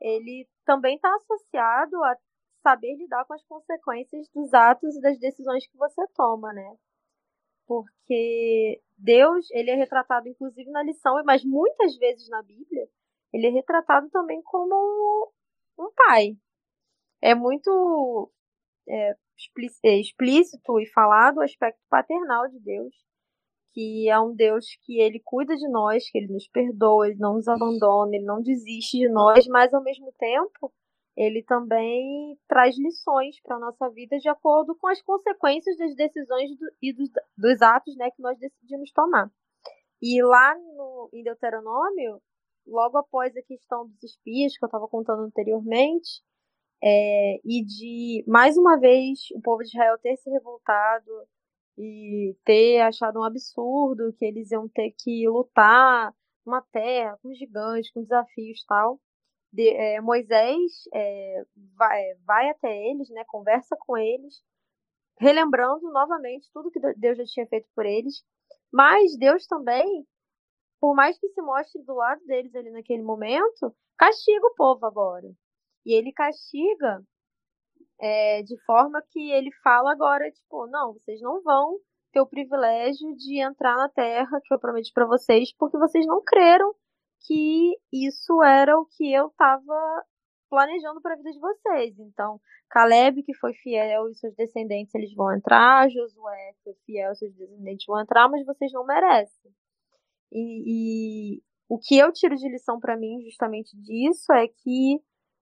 [0.00, 2.16] ele também está associado a
[2.64, 6.76] saber lidar com as consequências dos atos e das decisões que você toma, né?
[7.66, 12.88] Porque Deus, ele é retratado inclusive na lição, mas muitas vezes na Bíblia,
[13.32, 15.32] ele é retratado também como
[15.78, 16.36] um pai,
[17.20, 18.30] é muito
[18.88, 19.14] é,
[19.84, 22.94] é, explícito e falado o aspecto paternal de Deus,
[23.72, 27.34] que é um Deus que ele cuida de nós, que ele nos perdoa, ele não
[27.34, 30.72] nos abandona, ele não desiste de nós, mas ao mesmo tempo
[31.16, 36.50] ele também traz lições para a nossa vida de acordo com as consequências das decisões
[36.58, 39.30] do, e dos, dos, atos né, que nós decidimos tomar.
[40.02, 42.20] E lá no, em Deuteronômio,
[42.66, 46.22] logo após a questão dos espias que eu estava contando anteriormente,
[46.82, 51.10] é, e de, mais uma vez, o povo de Israel ter se revoltado
[51.78, 57.90] e ter achado um absurdo que eles iam ter que lutar numa terra com gigantes,
[57.90, 59.00] com desafios tal.
[59.54, 61.44] De, é, Moisés é,
[61.76, 64.42] vai, vai até eles, né, conversa com eles,
[65.16, 68.24] relembrando novamente tudo que Deus já tinha feito por eles.
[68.72, 70.04] Mas Deus também,
[70.80, 75.30] por mais que se mostre do lado deles ali naquele momento, castiga o povo agora.
[75.86, 77.00] E ele castiga
[78.00, 81.78] é, de forma que ele fala agora, tipo, não, vocês não vão
[82.12, 86.20] ter o privilégio de entrar na terra que eu prometi para vocês, porque vocês não
[86.24, 86.74] creram
[87.26, 90.04] que isso era o que eu estava
[90.50, 91.98] planejando para a vida de vocês.
[91.98, 97.14] Então, Caleb, que foi fiel e seus descendentes eles vão entrar, Josué, que foi fiel
[97.14, 99.52] seus descendentes vão entrar, mas vocês não merecem.
[100.32, 105.00] E, e o que eu tiro de lição para mim justamente disso é que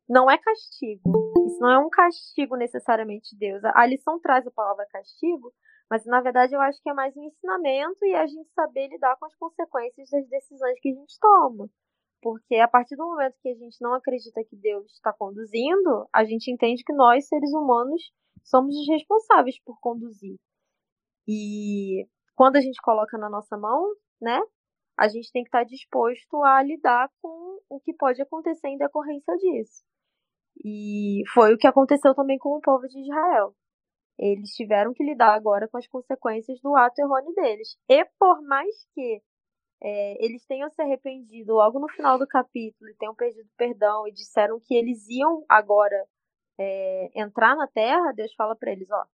[0.09, 1.33] não é castigo.
[1.47, 3.63] Isso não é um castigo necessariamente de Deus.
[3.65, 5.53] A lição traz a palavra castigo,
[5.93, 9.15] mas na verdade eu acho que é mais um ensinamento e a gente saber lidar
[9.19, 11.69] com as consequências das decisões que a gente toma.
[12.23, 16.25] Porque a partir do momento que a gente não acredita que Deus está conduzindo, a
[16.25, 18.11] gente entende que nós, seres humanos,
[18.43, 20.37] somos os responsáveis por conduzir.
[21.29, 23.85] E quando a gente coloca na nossa mão,
[24.19, 24.41] né,
[24.99, 29.37] a gente tem que estar disposto a lidar com o que pode acontecer em decorrência
[29.37, 29.85] disso.
[30.65, 33.55] E foi o que aconteceu também com o povo de Israel.
[34.25, 37.77] Eles tiveram que lidar agora com as consequências do ato errôneo deles.
[37.89, 39.21] E por mais que
[39.83, 44.13] é, eles tenham se arrependido logo no final do capítulo e tenham pedido perdão e
[44.13, 46.07] disseram que eles iam agora
[46.57, 49.05] é, entrar na terra, Deus fala para eles: ó,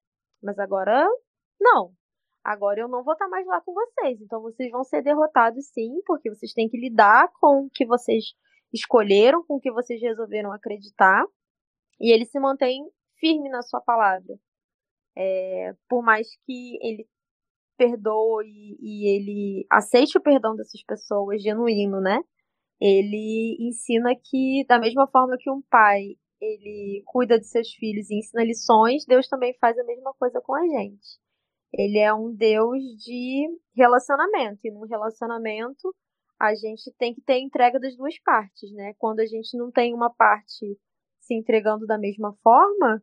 [0.43, 1.09] mas agora
[1.59, 1.91] não.
[2.45, 4.21] Agora eu não vou estar mais lá com vocês.
[4.21, 8.35] Então vocês vão ser derrotados sim, porque vocês têm que lidar com o que vocês
[8.71, 11.25] escolheram, com o que vocês resolveram acreditar,
[11.99, 12.85] e ele se mantém
[13.19, 14.39] firme na sua palavra.
[15.21, 17.09] É, por mais que ele
[17.77, 22.21] perdoe e ele aceite o perdão dessas pessoas, genuíno, né?
[22.81, 28.19] Ele ensina que, da mesma forma que um pai ele cuida de seus filhos e
[28.19, 31.19] ensina lições, Deus também faz a mesma coisa com a gente.
[31.73, 35.95] Ele é um Deus de relacionamento, e num relacionamento
[36.41, 38.95] a gente tem que ter entrega das duas partes, né?
[38.99, 40.79] Quando a gente não tem uma parte
[41.21, 43.03] se entregando da mesma forma,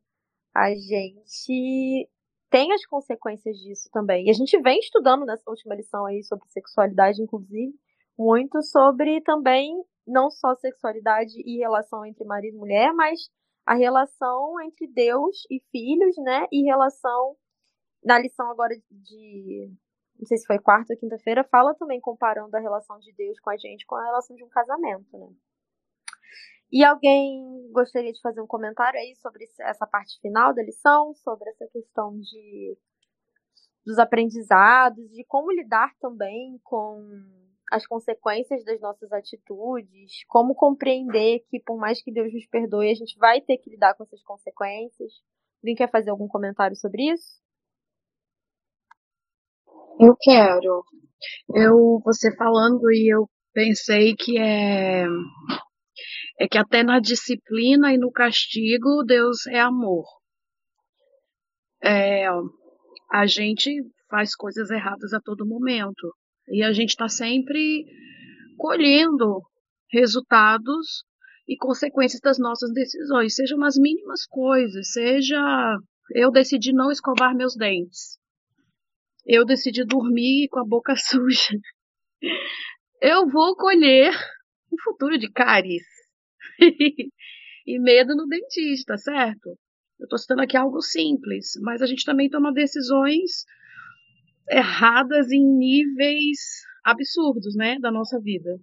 [0.56, 2.10] a gente
[2.50, 4.28] tem as consequências disso também.
[4.28, 7.74] E a gente vem estudando nessa última lição aí sobre sexualidade, inclusive,
[8.18, 9.76] muito sobre também
[10.08, 13.30] não só sexualidade e relação entre marido e mulher, mas
[13.66, 16.46] a relação entre Deus e filhos, né?
[16.52, 17.36] E relação
[18.04, 19.70] na lição agora de
[20.18, 23.50] não sei se foi quarta ou quinta-feira, fala também comparando a relação de Deus com
[23.50, 25.28] a gente com a relação de um casamento, né?
[26.76, 31.50] E alguém gostaria de fazer um comentário aí sobre essa parte final da lição, sobre
[31.50, 32.78] essa questão de
[33.86, 37.02] dos aprendizados, de como lidar também com
[37.72, 42.96] as consequências das nossas atitudes, como compreender que por mais que Deus nos perdoe, a
[42.96, 45.14] gente vai ter que lidar com essas consequências.
[45.64, 47.40] Alguém quer fazer algum comentário sobre isso?
[49.98, 50.84] Eu quero.
[51.56, 55.06] Eu, você falando e eu pensei que é
[56.40, 60.06] é que até na disciplina e no castigo Deus é amor.
[61.84, 62.28] É,
[63.12, 63.72] a gente
[64.10, 66.14] faz coisas erradas a todo momento
[66.48, 67.86] e a gente está sempre
[68.58, 69.42] colhendo
[69.92, 71.04] resultados
[71.48, 75.78] e consequências das nossas decisões, seja nas mínimas coisas, seja
[76.12, 78.18] eu decidi não escovar meus dentes,
[79.26, 81.58] eu decidi dormir com a boca suja,
[83.02, 84.12] eu vou colher
[84.72, 85.95] um futuro de cáries.
[87.66, 89.58] e medo no dentista, certo?
[90.00, 93.46] Eu estou citando aqui algo simples, mas a gente também toma decisões
[94.50, 98.60] erradas em níveis absurdos, né, da nossa vida.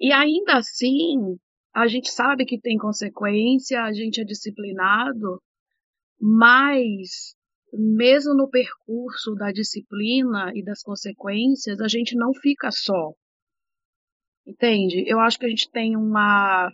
[0.00, 1.38] E ainda assim,
[1.74, 5.42] a gente sabe que tem consequência, a gente é disciplinado,
[6.20, 7.34] mas
[7.72, 13.12] mesmo no percurso da disciplina e das consequências, a gente não fica só.
[14.46, 15.04] Entende?
[15.06, 16.70] Eu acho que a gente tem uma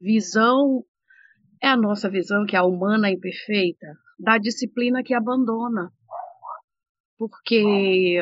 [0.00, 0.84] visão,
[1.62, 3.86] é a nossa visão, que é a humana imperfeita,
[4.18, 5.90] da disciplina que abandona.
[7.16, 8.18] Porque.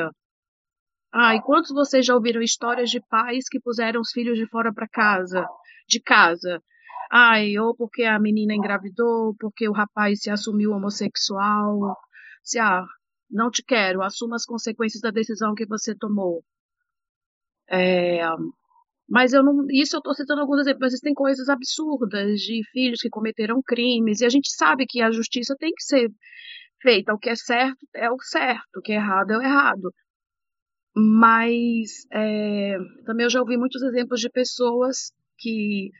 [1.12, 4.72] Ah, e quantos vocês já ouviram histórias de pais que puseram os filhos de fora
[4.72, 5.44] para casa,
[5.88, 6.62] de casa?
[7.10, 11.96] Ai, ou porque a menina engravidou, porque o rapaz se assumiu homossexual.
[12.44, 12.84] Se, ah,
[13.28, 16.44] não te quero, assuma as consequências da decisão que você tomou.
[17.68, 18.20] É,
[19.10, 23.00] mas eu não, isso eu estou citando alguns exemplos, mas existem coisas absurdas de filhos
[23.00, 26.10] que cometeram crimes, e a gente sabe que a justiça tem que ser
[26.80, 27.12] feita.
[27.14, 29.92] O que é certo é o certo, o que é errado é o errado.
[30.94, 35.90] Mas é, também eu já ouvi muitos exemplos de pessoas que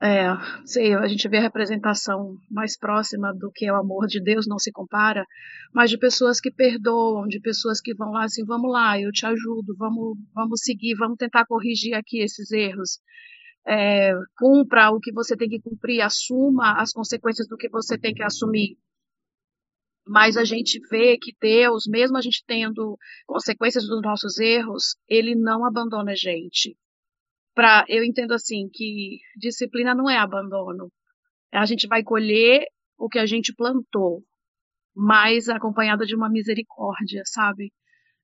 [0.00, 0.28] é,
[0.64, 4.46] sei, a gente vê a representação mais próxima do que é o amor de Deus,
[4.46, 5.26] não se compara,
[5.74, 9.26] mas de pessoas que perdoam, de pessoas que vão lá assim, vamos lá, eu te
[9.26, 13.00] ajudo, vamos, vamos seguir, vamos tentar corrigir aqui esses erros.
[13.66, 18.14] É, cumpra o que você tem que cumprir, assuma as consequências do que você tem
[18.14, 18.78] que assumir.
[20.06, 22.96] Mas a gente vê que Deus, mesmo a gente tendo
[23.26, 26.76] consequências dos nossos erros, Ele não abandona a gente
[27.58, 30.92] para eu entendo assim que disciplina não é abandono.
[31.52, 32.64] A gente vai colher
[32.96, 34.22] o que a gente plantou,
[34.94, 37.72] mas acompanhada de uma misericórdia, sabe?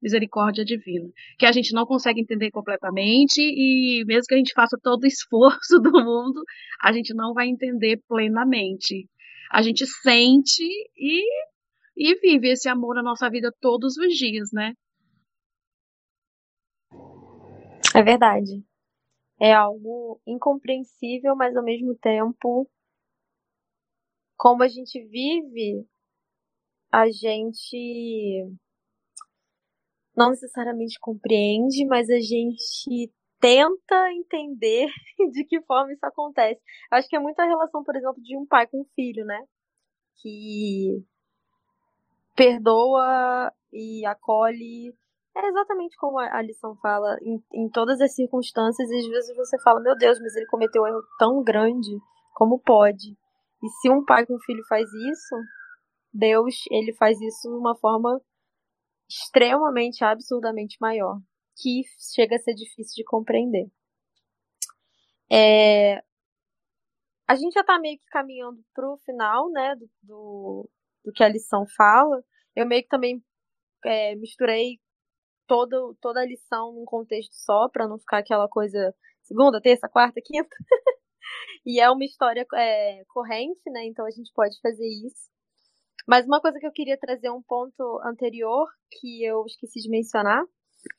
[0.01, 4.79] Misericórdia divina, que a gente não consegue entender completamente e mesmo que a gente faça
[4.81, 6.41] todo o esforço do mundo,
[6.81, 9.09] a gente não vai entender plenamente.
[9.51, 10.63] A gente sente
[10.97, 11.25] e,
[11.97, 14.75] e vive esse amor na nossa vida todos os dias, né?
[17.93, 18.63] É verdade
[19.45, 22.67] é algo incompreensível, mas ao mesmo tempo,
[24.39, 25.87] como a gente vive,
[26.91, 28.49] a gente
[30.17, 34.89] não necessariamente compreende, mas a gente tenta entender
[35.31, 36.63] de que forma isso acontece.
[36.91, 39.47] Acho que é muita relação, por exemplo, de um pai com um filho, né?
[40.23, 41.05] Que
[42.35, 44.97] perdoa e acolhe
[45.37, 49.61] é exatamente como a lição fala, em, em todas as circunstâncias, e às vezes você
[49.61, 51.91] fala, meu Deus, mas ele cometeu um erro tão grande,
[52.35, 53.17] como pode?
[53.63, 55.35] E se um pai com um filho faz isso,
[56.13, 58.21] Deus, ele faz isso de uma forma
[59.09, 61.19] extremamente, absurdamente maior,
[61.57, 61.83] que
[62.15, 63.67] chega a ser difícil de compreender.
[65.31, 66.03] É...
[67.27, 70.71] A gente já está meio que caminhando para o final, né, do, do,
[71.07, 72.23] do, que a lição fala.
[72.55, 73.25] Eu meio que também
[73.85, 74.79] é, misturei
[75.47, 80.21] todo, toda a lição num contexto só, para não ficar aquela coisa segunda, terça, quarta,
[80.23, 80.49] quinta.
[81.67, 83.87] e é uma história é, corrente, né?
[83.87, 85.31] Então a gente pode fazer isso.
[86.07, 88.67] Mas uma coisa que eu queria trazer um ponto anterior
[89.01, 90.45] que eu esqueci de mencionar,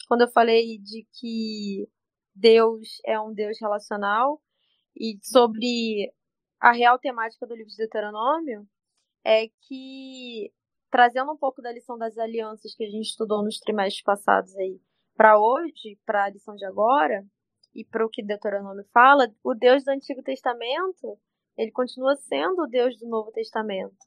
[0.08, 1.88] quando eu falei de que
[2.34, 4.42] Deus é um Deus relacional
[5.00, 6.12] e sobre
[6.60, 8.68] a real temática do livro de Deuteronômio,
[9.24, 10.52] é que
[10.96, 14.80] trazendo um pouco da lição das alianças que a gente estudou nos trimestres passados aí
[15.14, 17.22] para hoje, para a lição de agora
[17.74, 21.20] e para o que Deuteronômio fala, o Deus do Antigo Testamento
[21.58, 23.98] ele continua sendo o Deus do Novo Testamento.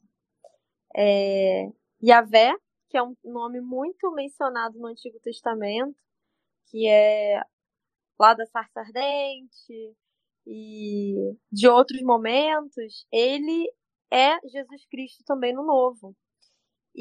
[0.97, 1.67] É,
[2.03, 2.55] Yahvé,
[2.89, 5.95] que é um nome muito mencionado no Antigo Testamento,
[6.71, 7.39] que é
[8.19, 9.95] lá da sarça ardente
[10.43, 13.71] e de outros momentos, ele
[14.11, 16.15] é Jesus Cristo também no Novo.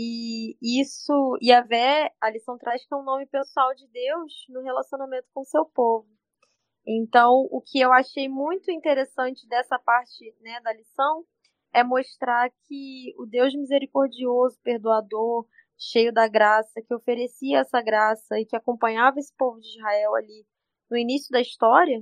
[0.01, 5.27] E isso, Yahvé, a lição traz que é um nome pessoal de Deus no relacionamento
[5.35, 6.07] com seu povo.
[6.87, 11.25] Então, o que eu achei muito interessante dessa parte né, da lição
[11.75, 15.45] é mostrar que o Deus misericordioso, perdoador,
[15.77, 20.47] cheio da graça, que oferecia essa graça e que acompanhava esse povo de Israel ali
[20.89, 22.01] no início da história,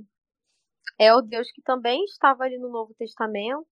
[0.99, 3.67] é o Deus que também estava ali no Novo Testamento,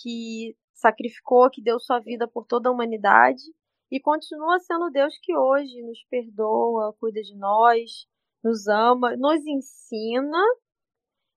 [0.00, 3.42] que sacrificou, que deu sua vida por toda a humanidade
[3.90, 8.06] e continua sendo Deus que hoje nos perdoa, cuida de nós,
[8.42, 10.42] nos ama, nos ensina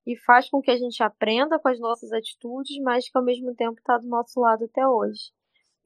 [0.06, 3.54] e faz com que a gente aprenda com as nossas atitudes, mas que ao mesmo
[3.54, 5.30] tempo está do nosso lado até hoje.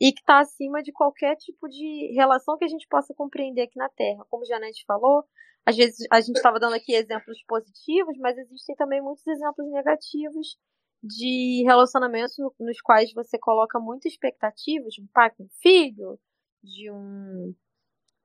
[0.00, 3.76] E que está acima de qualquer tipo de relação que a gente possa compreender aqui
[3.76, 4.24] na Terra.
[4.30, 5.24] Como Janete falou,
[5.66, 10.56] às vezes a gente estava dando aqui exemplos positivos, mas existem também muitos exemplos negativos
[11.02, 16.18] de relacionamentos nos quais você coloca muita expectativa de um pai com um filho,
[16.62, 17.54] de um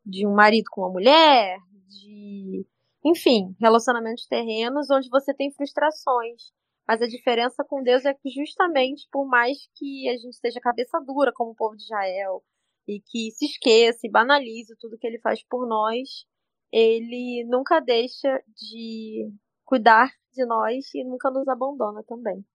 [0.05, 1.59] de um marido com uma mulher,
[1.89, 2.65] de
[3.03, 6.51] enfim, relacionamentos terrenos onde você tem frustrações.
[6.87, 10.99] Mas a diferença com Deus é que justamente por mais que a gente esteja cabeça
[11.01, 12.41] dura como o povo de Israel
[12.87, 16.25] e que se esqueça e banalize tudo que ele faz por nós,
[16.71, 19.29] ele nunca deixa de
[19.65, 22.45] cuidar de nós e nunca nos abandona também.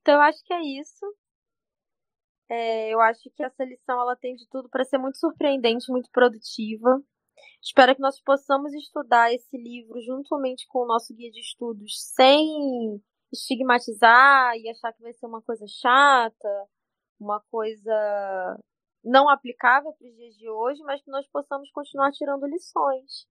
[0.00, 1.06] Então eu acho que é isso.
[2.48, 6.10] É, eu acho que essa lição ela tem de tudo para ser muito surpreendente, muito
[6.10, 7.00] produtiva.
[7.62, 13.00] Espero que nós possamos estudar esse livro juntamente com o nosso guia de estudos, sem
[13.32, 16.68] estigmatizar e achar que vai ser uma coisa chata,
[17.20, 18.58] uma coisa
[19.04, 23.26] não aplicável para os dias de hoje, mas que nós possamos continuar tirando lições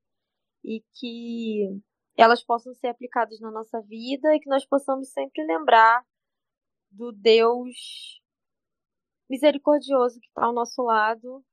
[0.64, 1.82] e que
[2.18, 6.04] elas possam ser aplicadas na nossa vida e que nós possamos sempre lembrar
[6.92, 8.20] do Deus
[9.30, 11.44] misericordioso que está ao nosso lado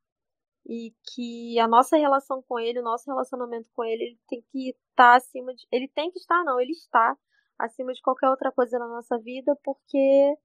[0.69, 4.71] e que a nossa relação com ele, o nosso relacionamento com ele, ele tem que
[4.71, 5.67] estar tá acima de.
[5.71, 7.17] Ele tem que estar, não, ele está
[7.59, 10.37] acima de qualquer outra coisa na nossa vida, porque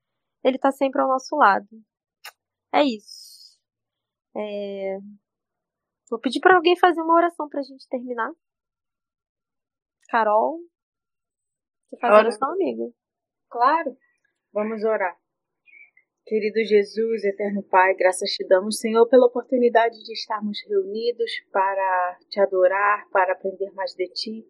[0.44, 1.68] ele está sempre ao nosso lado.
[2.72, 3.58] É isso.
[4.36, 4.98] É...
[6.10, 8.32] Vou pedir para alguém fazer uma oração para a gente terminar.
[10.10, 10.60] Carol,
[11.90, 12.24] você faz Ora.
[12.24, 12.94] oração, amiga?
[13.50, 13.98] Claro.
[14.54, 15.18] Vamos orar.
[16.26, 22.38] Querido Jesus, eterno Pai, graças te damos, Senhor, pela oportunidade de estarmos reunidos para te
[22.42, 24.46] adorar, para aprender mais de ti.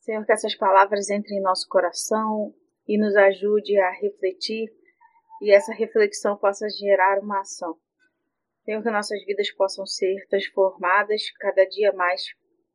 [0.00, 2.54] Senhor, que essas palavras entrem em nosso coração
[2.88, 4.72] e nos ajude a refletir
[5.42, 7.76] e essa reflexão possa gerar uma ação.
[8.64, 12.22] Senhor, que nossas vidas possam ser transformadas cada dia mais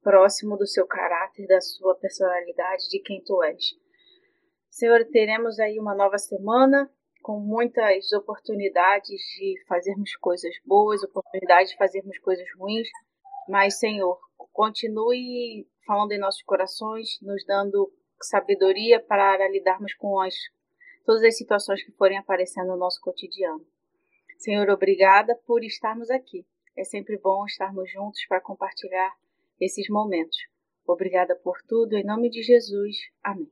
[0.04, 3.81] próximo do seu caráter, da sua personalidade, de quem tu és.
[4.72, 6.90] Senhor, teremos aí uma nova semana
[7.22, 12.88] com muitas oportunidades de fazermos coisas boas, oportunidades de fazermos coisas ruins,
[13.50, 14.18] mas, Senhor,
[14.54, 17.92] continue falando em nossos corações, nos dando
[18.22, 20.34] sabedoria para lidarmos com as,
[21.06, 23.66] todas as situações que forem aparecendo no nosso cotidiano.
[24.38, 26.46] Senhor, obrigada por estarmos aqui.
[26.78, 29.14] É sempre bom estarmos juntos para compartilhar
[29.60, 30.38] esses momentos.
[30.88, 32.96] Obrigada por tudo, em nome de Jesus.
[33.22, 33.52] Amém.